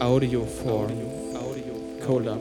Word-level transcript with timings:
audio 0.00 0.44
for 0.44 0.88
Cola. 2.04 2.38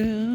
Down 0.00 0.29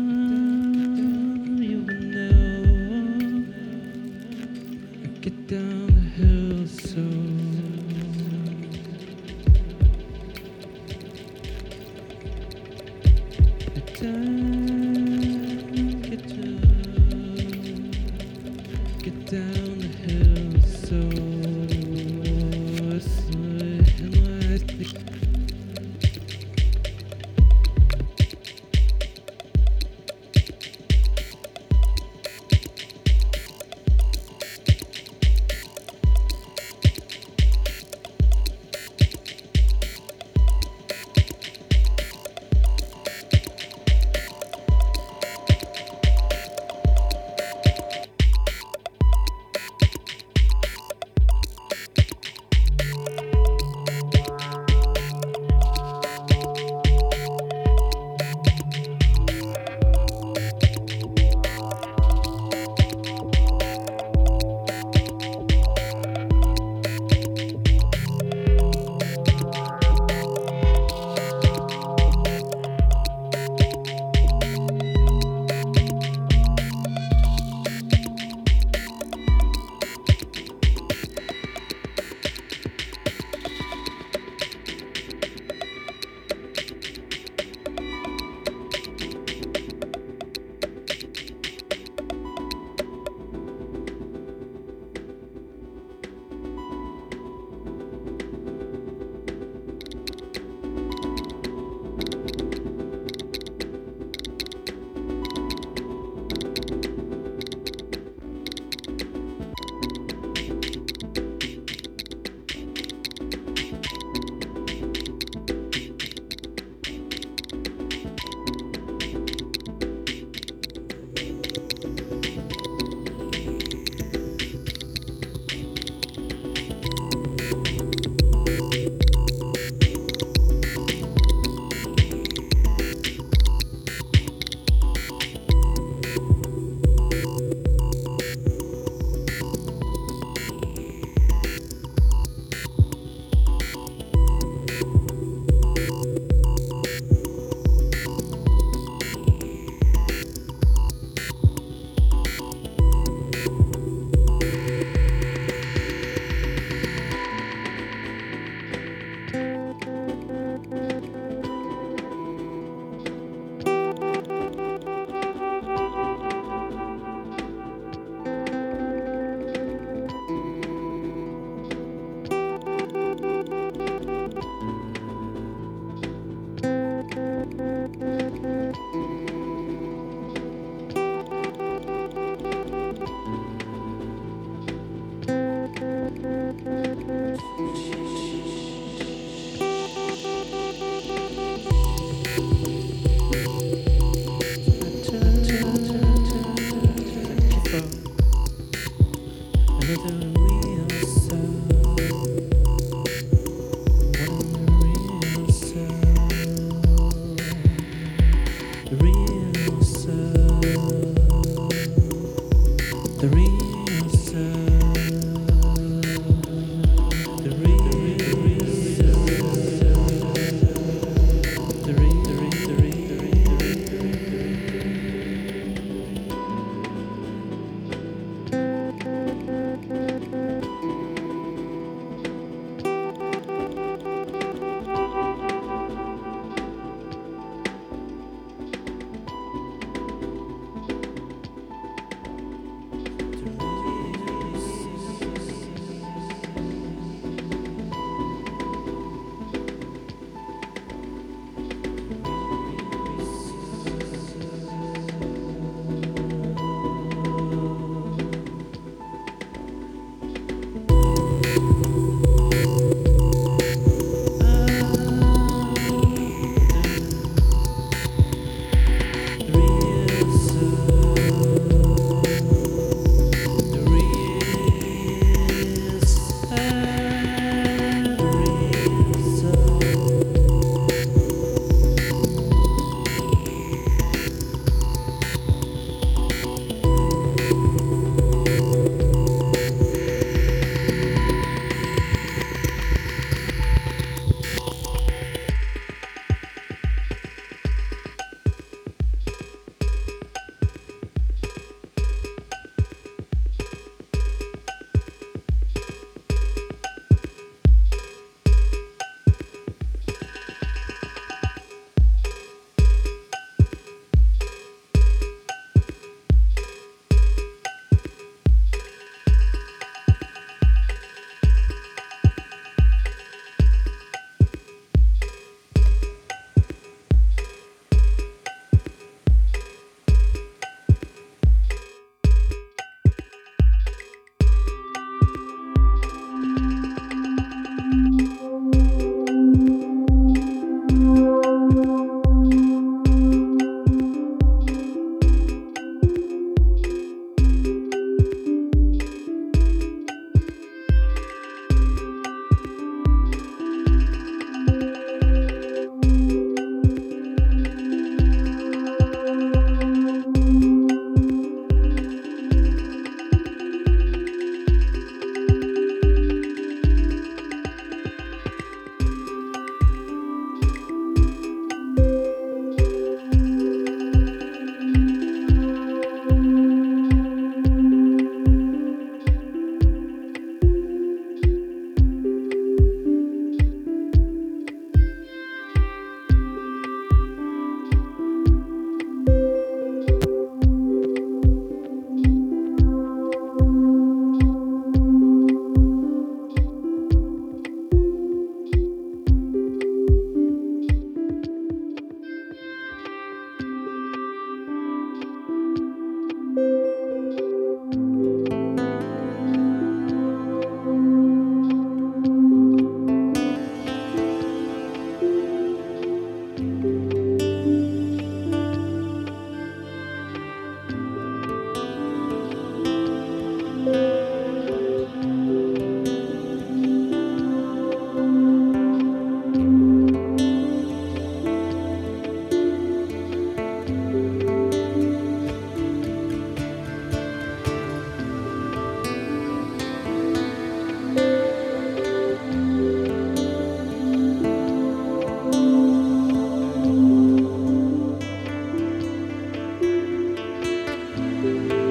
Bye. 451.46 451.85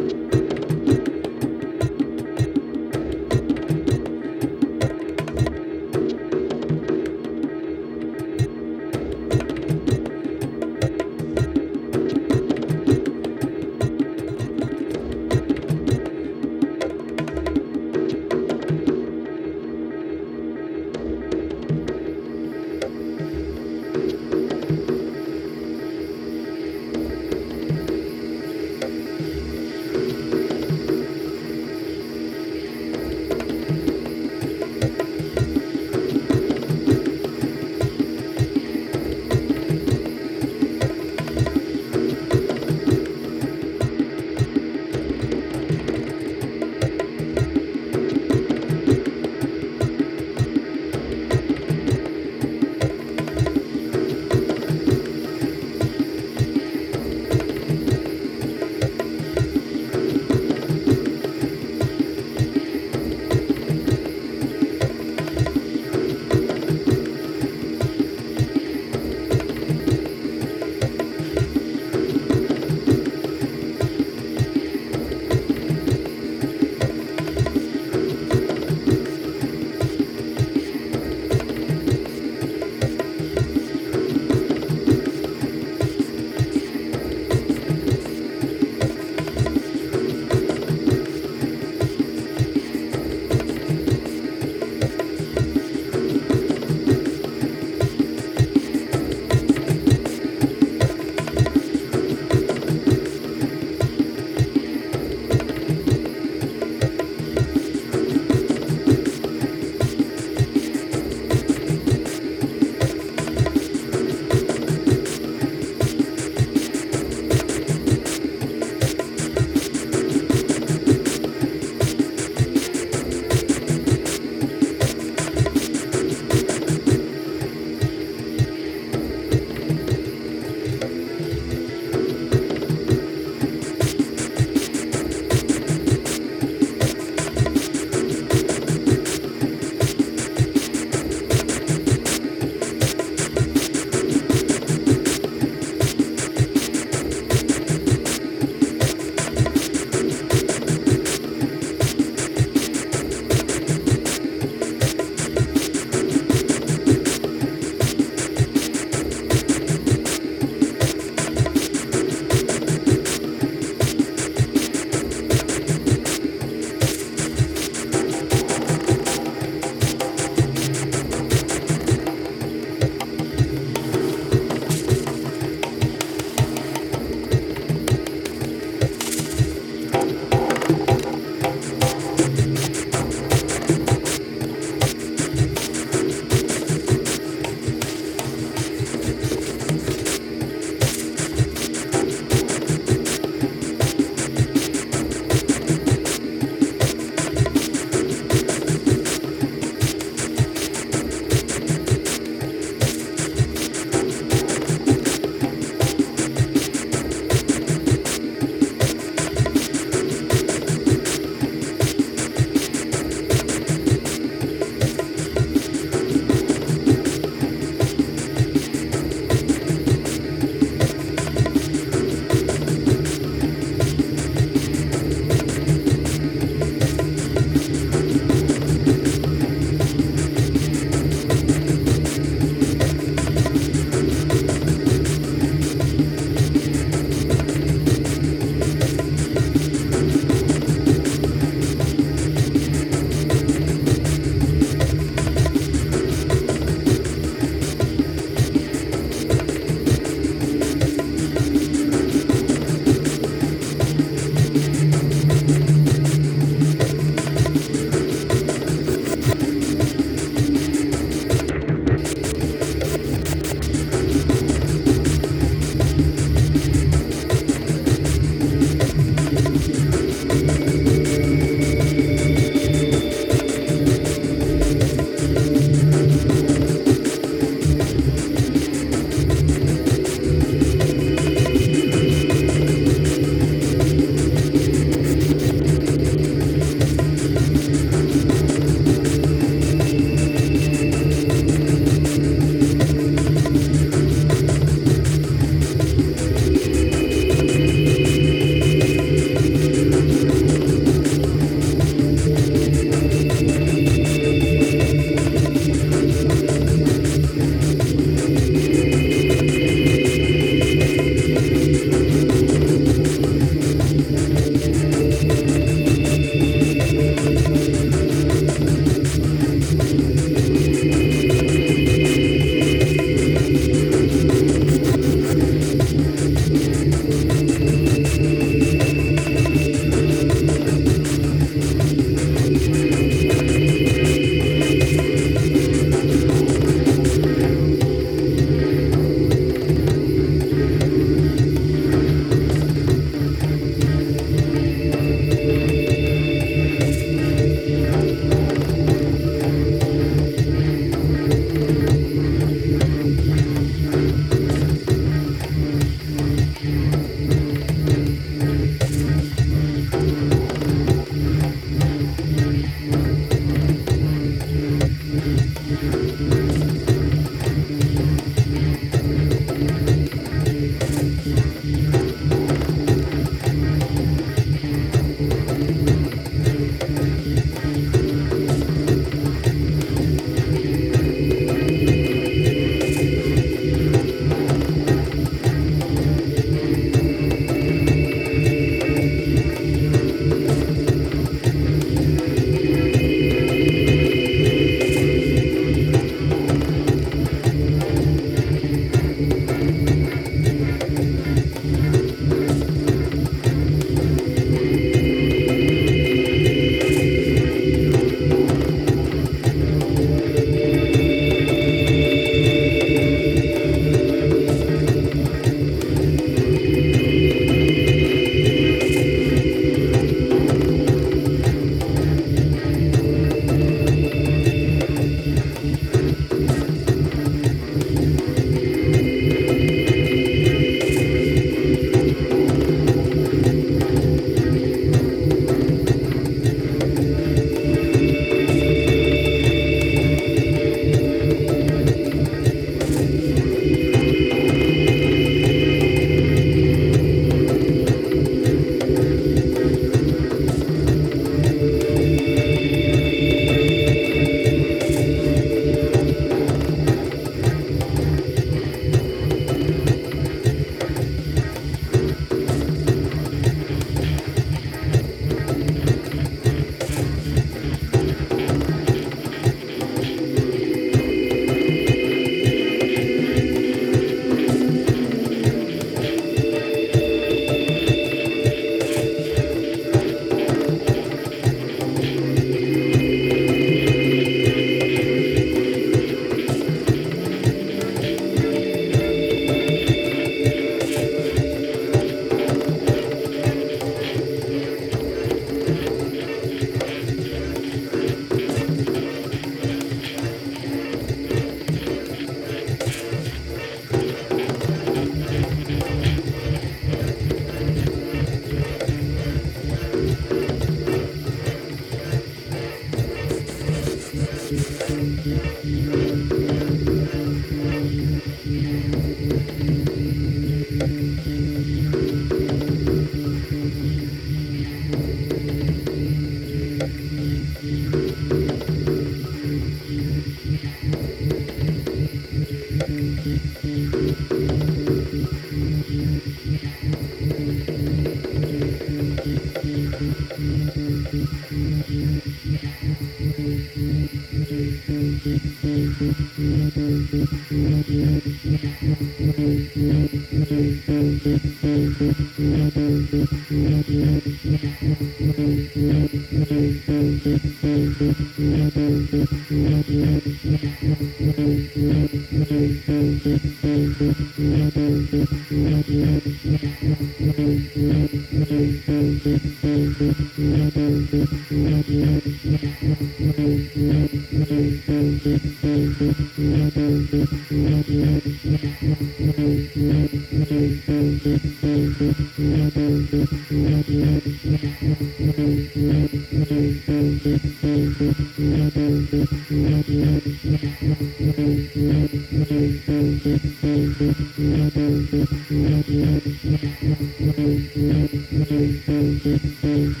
Thank 599.44 600.00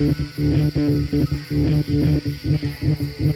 you. 3.20 3.33